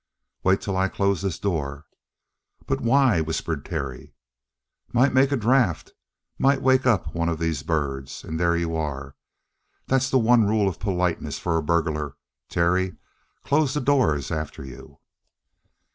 [0.43, 1.85] "Wait till I close this door."
[2.65, 4.15] "But why?" whispered Terry.
[4.91, 5.91] "Might make a draught
[6.39, 8.23] might wake up one of these birds.
[8.23, 9.15] And there you are.
[9.85, 12.15] That's the one rule of politeness for a burglar,
[12.49, 12.95] Terry.
[13.43, 14.97] Close the doors after you!"